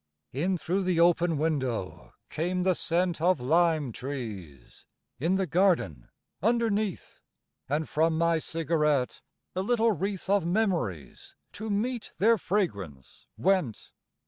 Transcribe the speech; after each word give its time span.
In 0.33 0.57
thro' 0.57 0.79
the 0.81 0.99
open 0.99 1.37
window 1.37 2.15
came 2.31 2.63
the 2.63 2.73
scent 2.73 3.21
Of 3.21 3.39
lime 3.39 3.91
trees, 3.91 4.87
in 5.19 5.35
the 5.35 5.45
garden 5.45 6.09
underneath, 6.41 7.21
And 7.69 7.87
from 7.87 8.17
my 8.17 8.39
cigarette 8.39 9.21
a 9.55 9.61
little 9.61 9.91
wreath 9.91 10.27
Of 10.27 10.43
memories, 10.43 11.35
to 11.51 11.69
meet 11.69 12.13
their 12.17 12.39
fragrance 12.39 13.27
went. 13.37 13.91